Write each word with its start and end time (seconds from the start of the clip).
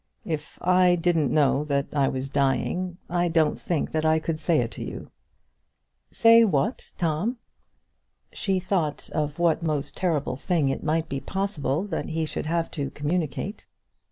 "If 0.25 0.57
I 0.63 0.95
didn't 0.95 1.31
know 1.31 1.63
that 1.65 1.89
I 1.93 2.07
was 2.07 2.27
dying 2.31 2.97
I 3.07 3.27
don't 3.27 3.59
think 3.59 3.91
that 3.91 4.03
I 4.03 4.17
could 4.17 4.39
say 4.39 4.61
it 4.61 4.71
to 4.71 4.83
you." 4.83 5.11
"Say 6.09 6.43
what, 6.43 6.91
Tom?" 6.97 7.37
She 8.33 8.59
thought 8.59 9.11
of 9.11 9.37
what 9.37 9.61
most 9.61 9.95
terrible 9.95 10.37
thing 10.37 10.69
it 10.69 10.83
might 10.83 11.07
be 11.07 11.19
possible 11.19 11.83
that 11.83 12.09
he 12.09 12.25
should 12.25 12.47
have 12.47 12.71
to 12.71 12.89
communicate. 12.89 13.67